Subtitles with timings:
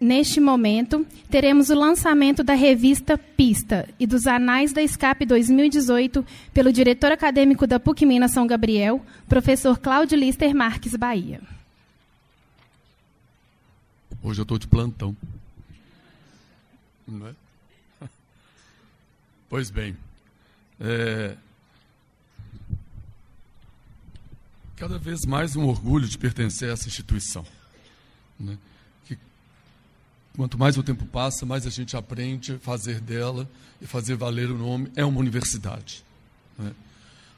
[0.00, 6.72] neste momento, teremos o lançamento da revista Pista e dos Anais da Escape 2018 pelo
[6.72, 11.40] diretor acadêmico da PUC Minas São Gabriel, professor Cláudio Lister Marques Bahia.
[14.22, 15.16] Hoje eu estou de plantão.
[17.06, 17.34] Não é?
[19.48, 19.96] Pois bem,
[20.78, 21.34] é...
[24.76, 27.46] cada vez mais um orgulho de pertencer a essa instituição.
[28.38, 28.58] Né?
[30.38, 33.50] Quanto mais o tempo passa, mais a gente aprende a fazer dela
[33.82, 34.88] e fazer valer o nome.
[34.94, 36.04] É uma universidade.
[36.56, 36.70] Né?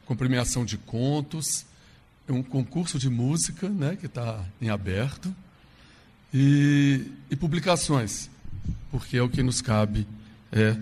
[0.04, 1.64] Com premiação de contos,
[2.28, 5.34] é um concurso de música né, que está em aberto
[6.30, 8.28] e, e publicações,
[8.90, 10.06] porque é o que nos cabe
[10.52, 10.76] é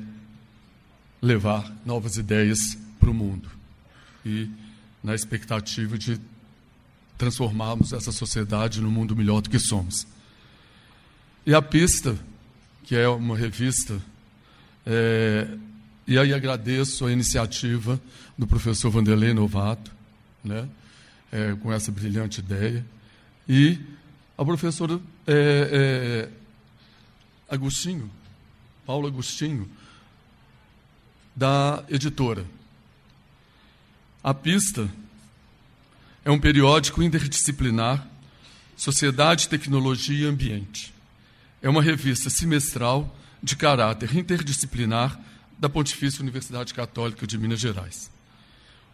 [1.22, 3.48] levar novas ideias para o mundo
[4.26, 4.50] e
[5.04, 6.20] na expectativa de
[7.16, 10.04] transformarmos essa sociedade no mundo melhor do que somos.
[11.48, 12.14] E a Pista,
[12.84, 13.98] que é uma revista,
[14.84, 15.48] é,
[16.06, 17.98] e aí agradeço a iniciativa
[18.36, 19.90] do professor Vanderlei Novato,
[20.44, 20.68] né,
[21.32, 22.84] é, com essa brilhante ideia,
[23.48, 23.78] e
[24.36, 26.28] a professora é,
[27.48, 28.10] é Agostinho,
[28.84, 29.66] Paulo Agostinho,
[31.34, 32.44] da editora.
[34.22, 34.86] A Pista
[36.26, 38.06] é um periódico interdisciplinar
[38.76, 40.97] Sociedade, Tecnologia e Ambiente.
[41.60, 45.18] É uma revista semestral de caráter interdisciplinar
[45.58, 48.10] da Pontifícia Universidade Católica de Minas Gerais.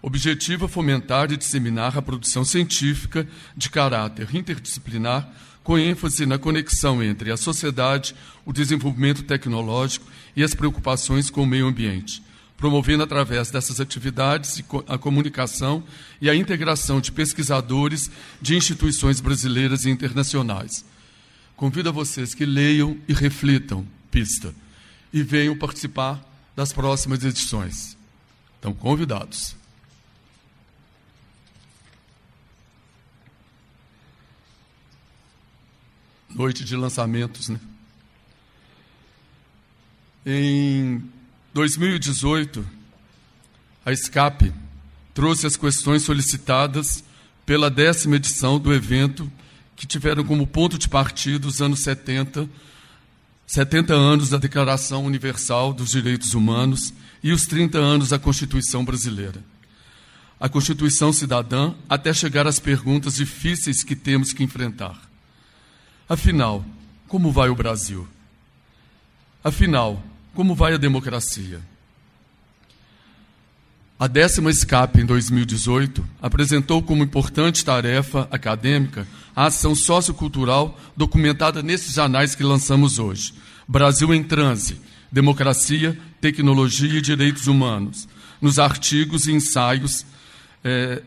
[0.00, 5.30] Objetiva fomentar e disseminar a produção científica de caráter interdisciplinar
[5.62, 8.14] com ênfase na conexão entre a sociedade,
[8.46, 12.22] o desenvolvimento tecnológico e as preocupações com o meio ambiente,
[12.56, 15.82] promovendo através dessas atividades a comunicação
[16.20, 20.84] e a integração de pesquisadores de instituições brasileiras e internacionais.
[21.56, 24.54] Convido a vocês que leiam e reflitam Pista
[25.12, 26.22] e venham participar
[26.56, 27.96] das próximas edições.
[28.56, 29.56] Estão convidados.
[36.28, 37.60] Noite de lançamentos, né?
[40.26, 41.02] Em
[41.52, 42.66] 2018,
[43.84, 44.52] a SCAP
[45.12, 47.04] trouxe as questões solicitadas
[47.44, 49.30] pela décima edição do evento,
[49.76, 52.48] que tiveram como ponto de partida os anos 70,
[53.46, 56.92] 70 anos da Declaração Universal dos Direitos Humanos
[57.22, 59.42] e os 30 anos da Constituição Brasileira.
[60.38, 65.00] A Constituição Cidadã, até chegar às perguntas difíceis que temos que enfrentar.
[66.08, 66.64] Afinal,
[67.08, 68.06] como vai o Brasil?
[69.42, 70.02] Afinal,
[70.34, 71.60] como vai a democracia?
[74.04, 81.96] A décima escape, em 2018, apresentou como importante tarefa acadêmica a ação sociocultural documentada nesses
[81.96, 83.32] anais que lançamos hoje.
[83.66, 84.78] Brasil em transe,
[85.10, 88.06] democracia, tecnologia e direitos humanos,
[88.42, 90.04] nos artigos e ensaios
[90.62, 91.00] é,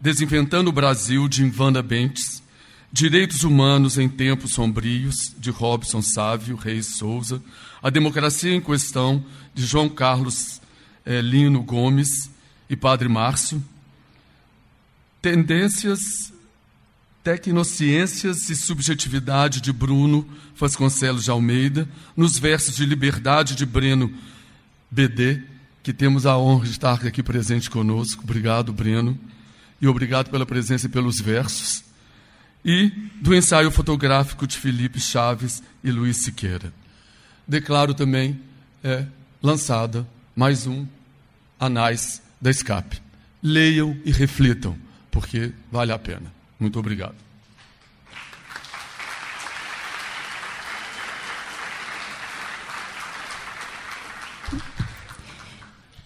[0.00, 2.42] Desinventando o Brasil, de Ivana Bentes,
[2.90, 7.42] Direitos Humanos em Tempos Sombrios, de Robson Sávio Reis Souza,
[7.82, 9.22] A Democracia em Questão,
[9.54, 10.61] de João Carlos
[11.04, 12.30] eh, Lino Gomes
[12.68, 13.62] e Padre Márcio,
[15.20, 16.32] Tendências,
[17.22, 24.12] Tecnociências e Subjetividade, de Bruno Vasconcelos de Almeida, nos versos de Liberdade, de Breno
[24.90, 25.42] BD,
[25.82, 28.22] que temos a honra de estar aqui presente conosco.
[28.24, 29.18] Obrigado, Breno,
[29.80, 31.84] e obrigado pela presença e pelos versos
[32.64, 32.90] e
[33.20, 36.72] do ensaio fotográfico de Felipe Chaves e Luiz Siqueira.
[37.46, 38.40] Declaro também
[38.84, 39.04] é,
[39.42, 40.86] lançada mais um
[41.58, 43.00] Anais da Escape.
[43.42, 44.76] Leiam e reflitam,
[45.10, 46.32] porque vale a pena.
[46.58, 47.14] Muito obrigado.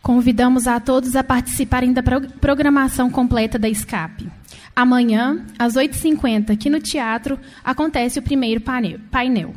[0.03, 2.03] Convidamos a todos a participarem da
[2.41, 4.31] programação completa da Escape.
[4.75, 8.61] Amanhã, às 8h50, aqui no teatro, acontece o primeiro
[9.11, 9.53] painel.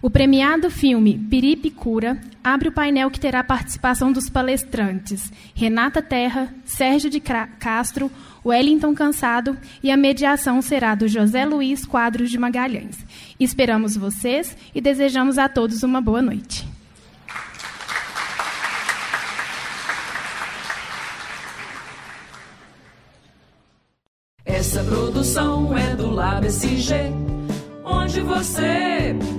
[0.00, 6.54] O premiado filme Piripicura abre o painel que terá a participação dos palestrantes Renata Terra,
[6.64, 8.10] Sérgio de Castro,
[8.46, 13.04] Wellington Cansado e a mediação será do José Luiz Quadros de Magalhães.
[13.40, 16.66] Esperamos vocês e desejamos a todos uma boa noite.
[24.44, 26.94] Essa produção é do Lab SG,
[27.84, 29.37] onde você.